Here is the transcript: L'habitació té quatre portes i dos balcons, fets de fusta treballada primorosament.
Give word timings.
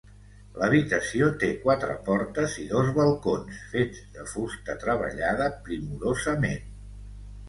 L'habitació 0.59 1.25
té 1.41 1.49
quatre 1.65 1.97
portes 2.07 2.55
i 2.63 2.65
dos 2.71 2.89
balcons, 2.95 3.59
fets 3.73 3.99
de 4.15 4.25
fusta 4.31 4.77
treballada 4.85 5.51
primorosament. 5.69 6.65